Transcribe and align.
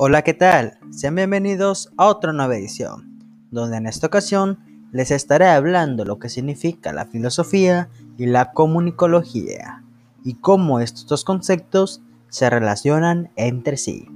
Hola, 0.00 0.22
¿qué 0.22 0.32
tal? 0.32 0.78
Sean 0.90 1.16
bienvenidos 1.16 1.92
a 1.96 2.06
otra 2.06 2.32
nueva 2.32 2.56
edición, 2.56 3.18
donde 3.50 3.78
en 3.78 3.86
esta 3.88 4.06
ocasión 4.06 4.60
les 4.92 5.10
estaré 5.10 5.48
hablando 5.48 6.04
lo 6.04 6.20
que 6.20 6.28
significa 6.28 6.92
la 6.92 7.06
filosofía 7.06 7.88
y 8.16 8.26
la 8.26 8.52
comunicología 8.52 9.82
y 10.24 10.34
cómo 10.34 10.78
estos 10.78 11.06
dos 11.08 11.24
conceptos 11.24 12.00
se 12.28 12.48
relacionan 12.48 13.30
entre 13.34 13.76
sí. 13.76 14.06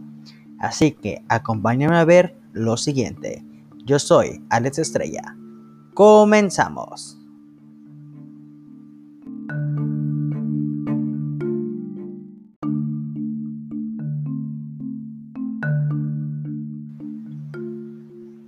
Así 0.61 0.93
que 0.93 1.25
acompáñenme 1.29 1.97
a 1.97 2.05
ver 2.05 2.37
lo 2.53 2.77
siguiente. 2.77 3.45
Yo 3.85 3.99
soy 3.99 4.41
Alex 4.51 4.79
Estrella. 4.79 5.37
Comenzamos. 5.95 7.22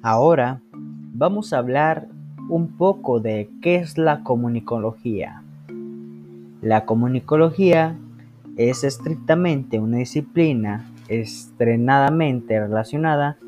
Ahora 0.07 0.61
vamos 1.15 1.55
a 1.55 1.59
hablar 1.61 2.09
un 2.51 2.77
poco 2.77 3.21
de 3.21 3.49
qué 3.63 3.77
es 3.77 3.97
la 3.97 4.23
comunicología. 4.23 5.43
La 6.61 6.85
comunicología 6.85 7.97
es 8.59 8.85
estrictamente 8.85 9.79
una 9.79 9.97
disciplina 9.97 10.85
estrenadamente 11.09 12.61
relacionada 12.61 13.39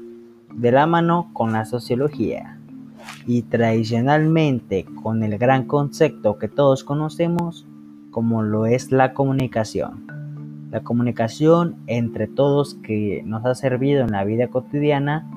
de 0.51 0.73
la 0.73 0.87
mano 0.87 1.29
con 1.35 1.53
la 1.53 1.67
sociología 1.67 2.59
y 3.27 3.43
tradicionalmente 3.43 4.87
con 5.03 5.23
el 5.25 5.37
gran 5.37 5.65
concepto 5.65 6.39
que 6.39 6.49
todos 6.49 6.85
conocemos 6.85 7.67
como 8.11 8.43
lo 8.43 8.65
es 8.65 8.93
la 8.93 9.13
comunicación. 9.13 10.07
La 10.71 10.81
comunicación 10.81 11.77
entre 11.87 12.27
todos 12.27 12.77
que 12.77 13.23
nos 13.27 13.45
ha 13.45 13.55
servido 13.55 14.01
en 14.05 14.13
la 14.13 14.25
vida 14.25 14.49
cotidiana 14.49 15.31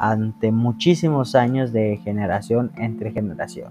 ante 0.00 0.50
muchísimos 0.50 1.34
años 1.34 1.72
de 1.72 2.00
generación 2.02 2.72
entre 2.78 3.12
generación, 3.12 3.70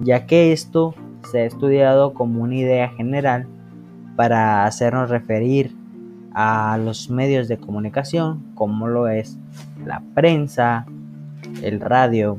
ya 0.00 0.24
que 0.24 0.52
esto 0.52 0.94
se 1.30 1.40
ha 1.40 1.44
estudiado 1.44 2.14
como 2.14 2.42
una 2.42 2.56
idea 2.56 2.88
general 2.88 3.46
para 4.16 4.64
hacernos 4.64 5.10
referir 5.10 5.76
a 6.32 6.78
los 6.78 7.10
medios 7.10 7.46
de 7.46 7.58
comunicación 7.58 8.42
como 8.54 8.88
lo 8.88 9.06
es 9.06 9.38
la 9.84 10.02
prensa, 10.14 10.86
el 11.62 11.78
radio, 11.78 12.38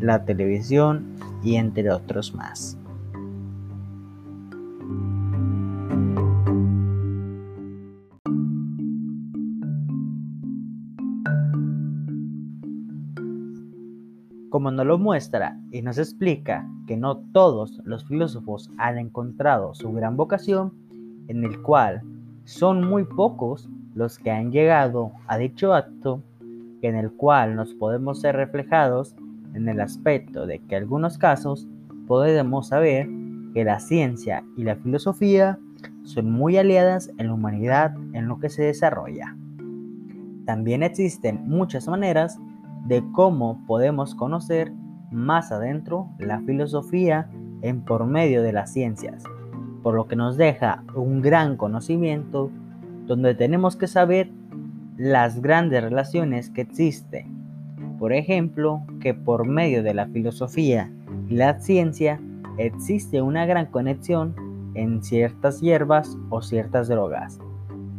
la 0.00 0.24
televisión 0.24 1.16
y 1.42 1.56
entre 1.56 1.90
otros 1.90 2.34
más. 2.34 2.78
Como 14.52 14.70
nos 14.70 14.84
lo 14.84 14.98
muestra 14.98 15.58
y 15.70 15.80
nos 15.80 15.96
explica 15.96 16.68
que 16.86 16.98
no 16.98 17.16
todos 17.32 17.80
los 17.84 18.04
filósofos 18.04 18.70
han 18.76 18.98
encontrado 18.98 19.72
su 19.72 19.90
gran 19.92 20.18
vocación, 20.18 20.74
en 21.28 21.42
el 21.42 21.62
cual 21.62 22.02
son 22.44 22.86
muy 22.86 23.04
pocos 23.04 23.70
los 23.94 24.18
que 24.18 24.30
han 24.30 24.52
llegado 24.52 25.12
a 25.26 25.38
dicho 25.38 25.72
acto, 25.72 26.22
en 26.82 26.96
el 26.96 27.10
cual 27.12 27.56
nos 27.56 27.72
podemos 27.72 28.20
ser 28.20 28.36
reflejados 28.36 29.16
en 29.54 29.70
el 29.70 29.80
aspecto 29.80 30.46
de 30.46 30.58
que 30.58 30.76
en 30.76 30.82
algunos 30.82 31.16
casos 31.16 31.66
podemos 32.06 32.68
saber 32.68 33.08
que 33.54 33.64
la 33.64 33.80
ciencia 33.80 34.44
y 34.58 34.64
la 34.64 34.76
filosofía 34.76 35.58
son 36.02 36.30
muy 36.30 36.58
aliadas 36.58 37.10
en 37.16 37.28
la 37.28 37.32
humanidad 37.32 37.94
en 38.12 38.28
lo 38.28 38.38
que 38.38 38.50
se 38.50 38.64
desarrolla. 38.64 39.34
También 40.44 40.82
existen 40.82 41.40
muchas 41.48 41.88
maneras 41.88 42.38
de 42.86 43.02
cómo 43.12 43.60
podemos 43.66 44.14
conocer 44.14 44.72
más 45.10 45.52
adentro 45.52 46.08
la 46.18 46.40
filosofía 46.40 47.28
en 47.62 47.82
por 47.82 48.06
medio 48.06 48.42
de 48.42 48.52
las 48.52 48.72
ciencias, 48.72 49.22
por 49.82 49.94
lo 49.94 50.08
que 50.08 50.16
nos 50.16 50.36
deja 50.36 50.82
un 50.94 51.22
gran 51.22 51.56
conocimiento 51.56 52.50
donde 53.06 53.34
tenemos 53.34 53.76
que 53.76 53.86
saber 53.86 54.30
las 54.96 55.40
grandes 55.40 55.82
relaciones 55.82 56.50
que 56.50 56.62
existen. 56.62 57.42
Por 57.98 58.12
ejemplo, 58.12 58.82
que 59.00 59.14
por 59.14 59.46
medio 59.46 59.82
de 59.82 59.94
la 59.94 60.06
filosofía 60.06 60.90
y 61.28 61.36
la 61.36 61.60
ciencia 61.60 62.20
existe 62.58 63.22
una 63.22 63.46
gran 63.46 63.66
conexión 63.66 64.34
en 64.74 65.02
ciertas 65.02 65.60
hierbas 65.60 66.16
o 66.30 66.42
ciertas 66.42 66.88
drogas. 66.88 67.38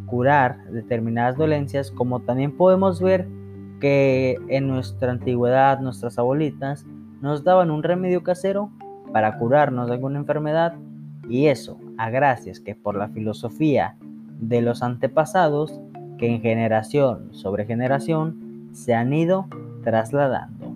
Curar 0.06 0.64
determinadas 0.72 1.38
dolencias 1.38 1.92
como 1.92 2.20
también 2.20 2.56
podemos 2.56 3.02
ver 3.02 3.28
que 3.84 4.38
en 4.48 4.70
nuestra 4.70 5.12
antigüedad 5.12 5.82
nuestras 5.82 6.18
abuelitas 6.18 6.86
nos 7.20 7.44
daban 7.44 7.70
un 7.70 7.84
remedio 7.84 8.24
casero 8.24 8.72
para 9.12 9.38
curarnos 9.38 9.88
de 9.88 9.96
alguna 9.96 10.20
enfermedad 10.20 10.76
y 11.28 11.48
eso 11.48 11.78
a 11.98 12.10
gracias 12.10 12.62
que 12.62 12.76
por 12.76 12.96
la 12.96 13.10
filosofía 13.10 13.98
de 14.40 14.62
los 14.62 14.84
antepasados 14.84 15.82
que 16.18 16.28
en 16.28 16.40
generación 16.40 17.34
sobre 17.34 17.66
generación 17.66 18.70
se 18.72 18.94
han 18.94 19.12
ido 19.12 19.48
trasladando. 19.84 20.74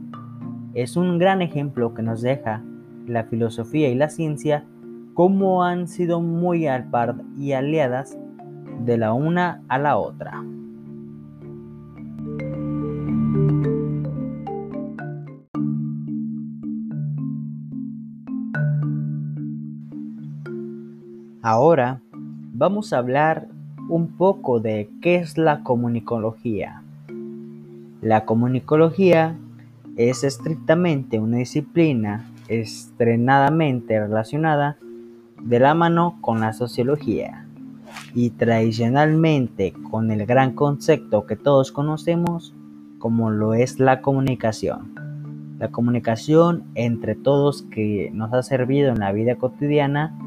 Es 0.73 0.97
un 0.97 1.17
gran 1.17 1.41
ejemplo 1.41 1.93
que 1.93 2.01
nos 2.01 2.21
deja 2.21 2.61
la 3.05 3.23
filosofía 3.23 3.87
y 3.87 3.95
la 3.95 4.09
ciencia 4.09 4.65
cómo 5.13 5.63
han 5.63 5.87
sido 5.87 6.19
muy 6.19 6.67
al 6.67 6.89
par 6.89 7.15
y 7.37 7.53
aliadas 7.53 8.17
de 8.83 8.97
la 8.97 9.13
una 9.13 9.63
a 9.69 9.79
la 9.79 9.95
otra. 9.95 10.43
Ahora 21.41 22.01
vamos 22.11 22.91
a 22.91 22.97
hablar 22.97 23.47
un 23.89 24.17
poco 24.17 24.59
de 24.59 24.89
qué 25.01 25.17
es 25.17 25.37
la 25.37 25.63
comunicología. 25.63 26.81
La 28.01 28.25
comunicología 28.25 29.37
es 29.97 30.23
estrictamente 30.23 31.19
una 31.19 31.37
disciplina 31.37 32.29
estrenadamente 32.47 33.99
relacionada 33.99 34.77
de 35.41 35.59
la 35.59 35.75
mano 35.75 36.17
con 36.21 36.39
la 36.39 36.53
sociología 36.53 37.45
y 38.15 38.31
tradicionalmente 38.31 39.73
con 39.91 40.09
el 40.11 40.25
gran 40.25 40.53
concepto 40.53 41.27
que 41.27 41.35
todos 41.35 41.71
conocemos 41.71 42.55
como 42.97 43.29
lo 43.29 43.53
es 43.53 43.79
la 43.79 44.01
comunicación. 44.01 44.95
La 45.59 45.69
comunicación 45.69 46.63
entre 46.73 47.13
todos 47.15 47.61
que 47.63 48.09
nos 48.13 48.33
ha 48.33 48.41
servido 48.41 48.89
en 48.89 48.99
la 48.99 49.11
vida 49.11 49.35
cotidiana 49.35 50.17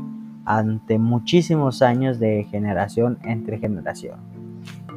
ante 0.58 0.98
muchísimos 0.98 1.82
años 1.82 2.18
de 2.18 2.44
generación 2.50 3.18
entre 3.22 3.58
generación, 3.58 4.18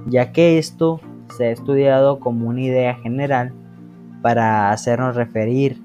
ya 0.08 0.32
que 0.32 0.58
esto 0.58 1.00
se 1.38 1.46
ha 1.46 1.52
estudiado 1.52 2.20
como 2.20 2.50
una 2.50 2.62
idea 2.62 2.96
general 2.96 3.54
para 4.22 4.72
hacernos 4.72 5.16
referir 5.16 5.82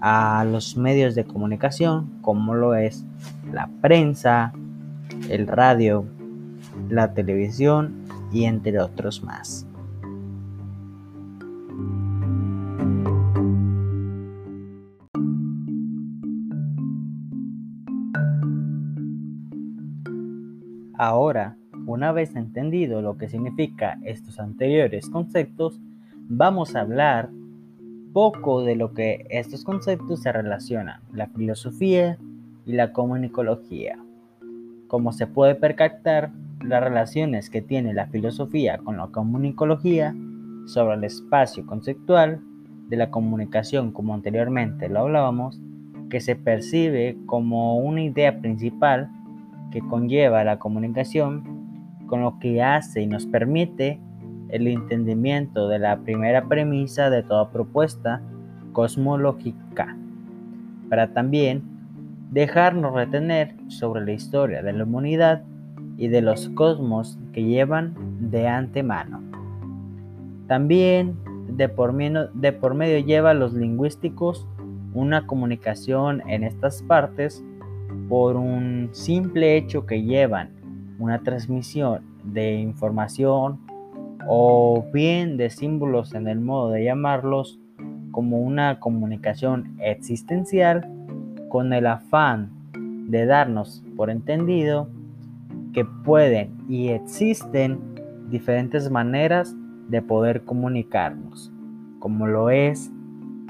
a 0.00 0.44
los 0.44 0.76
medios 0.76 1.14
de 1.14 1.24
comunicación 1.24 2.10
como 2.22 2.54
lo 2.54 2.74
es 2.74 3.04
la 3.52 3.70
prensa, 3.80 4.52
el 5.30 5.46
radio, 5.46 6.04
la 6.88 7.14
televisión 7.14 8.04
y 8.32 8.44
entre 8.44 8.80
otros 8.80 9.22
más. 9.22 9.66
Ahora, 21.06 21.58
una 21.86 22.12
vez 22.12 22.34
entendido 22.34 23.02
lo 23.02 23.18
que 23.18 23.28
significa 23.28 23.98
estos 24.04 24.40
anteriores 24.40 25.10
conceptos, 25.10 25.78
vamos 26.30 26.74
a 26.74 26.80
hablar 26.80 27.28
poco 28.14 28.62
de 28.62 28.74
lo 28.74 28.94
que 28.94 29.26
estos 29.28 29.64
conceptos 29.64 30.22
se 30.22 30.32
relacionan, 30.32 31.02
la 31.12 31.26
filosofía 31.26 32.16
y 32.64 32.72
la 32.72 32.94
comunicología. 32.94 33.98
Como 34.88 35.12
se 35.12 35.26
puede 35.26 35.54
percatar, 35.54 36.30
las 36.62 36.82
relaciones 36.82 37.50
que 37.50 37.60
tiene 37.60 37.92
la 37.92 38.06
filosofía 38.06 38.78
con 38.78 38.96
la 38.96 39.08
comunicología 39.08 40.14
sobre 40.64 40.94
el 40.94 41.04
espacio 41.04 41.66
conceptual 41.66 42.40
de 42.88 42.96
la 42.96 43.10
comunicación, 43.10 43.92
como 43.92 44.14
anteriormente 44.14 44.88
lo 44.88 45.00
hablábamos, 45.00 45.60
que 46.08 46.22
se 46.22 46.34
percibe 46.34 47.18
como 47.26 47.76
una 47.76 48.02
idea 48.02 48.40
principal 48.40 49.10
que 49.74 49.80
conlleva 49.80 50.44
la 50.44 50.60
comunicación, 50.60 51.42
con 52.06 52.22
lo 52.22 52.38
que 52.38 52.62
hace 52.62 53.02
y 53.02 53.08
nos 53.08 53.26
permite 53.26 53.98
el 54.50 54.68
entendimiento 54.68 55.68
de 55.68 55.80
la 55.80 55.98
primera 55.98 56.44
premisa 56.46 57.10
de 57.10 57.24
toda 57.24 57.50
propuesta 57.50 58.22
cosmológica, 58.72 59.96
para 60.88 61.12
también 61.12 61.64
dejarnos 62.30 62.94
retener 62.94 63.56
sobre 63.66 64.04
la 64.04 64.12
historia 64.12 64.62
de 64.62 64.72
la 64.72 64.84
humanidad 64.84 65.42
y 65.96 66.06
de 66.06 66.22
los 66.22 66.50
cosmos 66.50 67.18
que 67.32 67.42
llevan 67.42 67.94
de 68.30 68.46
antemano. 68.46 69.22
También 70.46 71.16
de 71.48 71.68
por, 71.68 71.92
medio, 71.92 72.28
de 72.28 72.52
por 72.52 72.74
medio 72.74 73.04
lleva 73.04 73.34
los 73.34 73.54
lingüísticos 73.54 74.46
una 74.92 75.26
comunicación 75.26 76.22
en 76.28 76.44
estas 76.44 76.80
partes 76.84 77.44
por 78.08 78.36
un 78.36 78.90
simple 78.92 79.56
hecho 79.56 79.86
que 79.86 80.02
llevan 80.02 80.50
una 80.98 81.22
transmisión 81.22 82.02
de 82.24 82.54
información 82.54 83.60
o 84.26 84.84
bien 84.92 85.36
de 85.36 85.50
símbolos 85.50 86.14
en 86.14 86.28
el 86.28 86.40
modo 86.40 86.70
de 86.70 86.84
llamarlos 86.84 87.60
como 88.10 88.40
una 88.40 88.80
comunicación 88.80 89.76
existencial 89.80 90.88
con 91.48 91.72
el 91.72 91.86
afán 91.86 92.50
de 93.08 93.26
darnos 93.26 93.82
por 93.96 94.10
entendido 94.10 94.88
que 95.72 95.84
pueden 95.84 96.56
y 96.68 96.88
existen 96.88 97.80
diferentes 98.30 98.90
maneras 98.90 99.54
de 99.88 100.00
poder 100.00 100.44
comunicarnos, 100.44 101.52
como 101.98 102.26
lo 102.26 102.50
es 102.50 102.90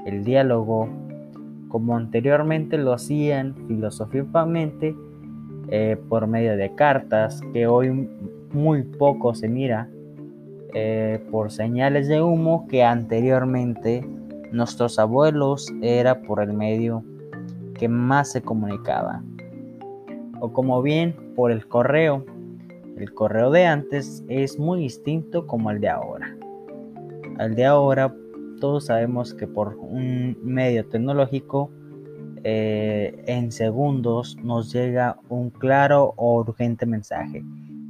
el 0.05 0.23
diálogo, 0.23 0.89
como 1.75 1.97
anteriormente 1.97 2.77
lo 2.77 2.93
hacían 2.93 3.53
filosóficamente 3.67 4.95
eh, 5.67 5.97
por 6.07 6.25
medio 6.25 6.55
de 6.55 6.73
cartas, 6.73 7.41
que 7.51 7.67
hoy 7.67 8.09
muy 8.53 8.83
poco 8.83 9.35
se 9.35 9.49
mira, 9.49 9.89
eh, 10.73 11.19
por 11.29 11.51
señales 11.51 12.07
de 12.07 12.21
humo 12.21 12.65
que 12.69 12.81
anteriormente 12.81 14.07
nuestros 14.53 14.97
abuelos 14.99 15.67
era 15.81 16.21
por 16.21 16.41
el 16.41 16.53
medio 16.53 17.03
que 17.77 17.89
más 17.89 18.31
se 18.31 18.41
comunicaba. 18.41 19.21
O 20.39 20.53
como 20.53 20.81
bien 20.81 21.13
por 21.35 21.51
el 21.51 21.67
correo. 21.67 22.25
El 22.95 23.13
correo 23.13 23.51
de 23.51 23.65
antes 23.65 24.23
es 24.29 24.57
muy 24.57 24.79
distinto 24.79 25.45
como 25.45 25.71
el 25.71 25.81
de 25.81 25.89
ahora. 25.89 26.37
Al 27.37 27.53
de 27.53 27.65
ahora 27.65 28.15
todos 28.59 28.85
sabemos 28.85 29.33
que 29.33 29.47
por 29.47 29.75
un 29.75 30.37
medio 30.43 30.85
tecnológico 30.87 31.71
eh, 32.43 33.23
en 33.27 33.51
segundos 33.51 34.37
nos 34.43 34.71
llega 34.71 35.17
un 35.29 35.49
claro 35.49 36.13
o 36.17 36.35
urgente 36.35 36.85
mensaje 36.85 37.43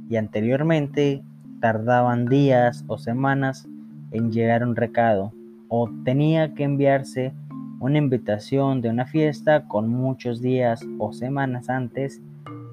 y 0.08 0.16
anteriormente 0.16 1.22
tardaban 1.60 2.26
días 2.26 2.84
o 2.86 2.98
semanas 2.98 3.68
en 4.12 4.32
llegar 4.32 4.62
un 4.62 4.76
recado 4.76 5.32
o 5.68 5.90
tenía 6.04 6.54
que 6.54 6.64
enviarse 6.64 7.32
una 7.80 7.98
invitación 7.98 8.80
de 8.80 8.88
una 8.88 9.06
fiesta 9.06 9.66
con 9.68 9.88
muchos 9.88 10.40
días 10.40 10.80
o 10.98 11.12
semanas 11.12 11.68
antes 11.68 12.22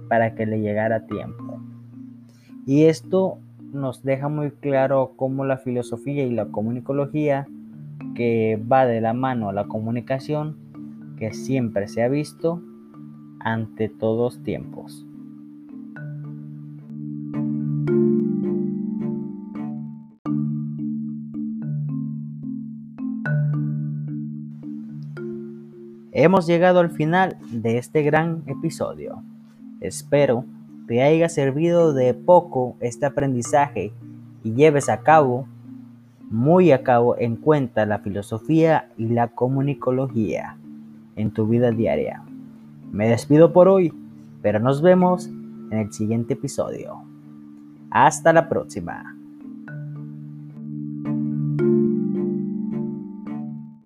para 0.08 0.36
que 0.36 0.46
le 0.46 0.62
llegara 0.62 0.98
a 0.98 1.06
tiempo. 1.06 1.60
Y 2.66 2.84
esto 2.86 3.40
nos 3.74 4.04
deja 4.04 4.30
muy 4.30 4.52
claro 4.52 5.14
cómo 5.16 5.44
la 5.44 5.58
filosofía 5.58 6.26
y 6.26 6.32
la 6.32 6.46
comunicología, 6.46 7.48
que 8.16 8.62
va 8.72 8.86
de 8.86 9.02
la 9.02 9.14
mano 9.14 9.50
a 9.50 9.54
la 9.54 9.66
comunicación, 9.66 10.58
que 11.18 11.34
siempre 11.34 11.88
se 11.88 12.04
ha 12.04 12.08
visto 12.08 12.62
ante 13.40 13.90
todos 13.90 14.42
tiempos. 14.44 15.06
Hemos 26.12 26.46
llegado 26.46 26.80
al 26.80 26.92
final 26.92 27.38
de 27.52 27.78
este 27.78 28.04
gran 28.04 28.44
episodio. 28.48 29.24
Espero 29.82 30.46
te 30.88 31.02
haya 31.02 31.30
servido 31.30 31.94
de 31.94 32.14
poco 32.14 32.76
este 32.82 33.06
aprendizaje 33.06 33.94
y 34.44 34.54
lleves 34.54 34.90
a 34.90 35.00
cabo, 35.00 35.48
muy 36.34 36.72
a 36.72 36.82
cabo 36.82 37.16
en 37.20 37.36
cuenta 37.36 37.86
la 37.86 38.00
filosofía 38.00 38.90
y 38.98 39.10
la 39.10 39.28
comunicología 39.28 40.58
en 41.16 41.30
tu 41.30 41.46
vida 41.46 41.70
diaria. 41.70 42.24
Me 42.92 43.08
despido 43.08 43.54
por 43.54 43.68
hoy, 43.68 43.94
pero 44.42 44.60
nos 44.60 44.82
vemos 44.82 45.28
en 45.28 45.74
el 45.74 45.94
siguiente 45.94 46.34
episodio. 46.34 47.04
Hasta 47.92 48.34
la 48.34 48.50
próxima. 48.50 49.16